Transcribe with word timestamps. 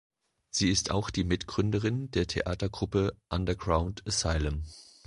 Sie 0.49 0.71
ist 0.71 0.89
auch 0.89 1.11
die 1.11 1.23
Mitgründerin 1.23 2.09
der 2.09 2.25
Theatergruppe 2.25 3.15
Underground 3.29 4.01
Asylum. 4.07 4.63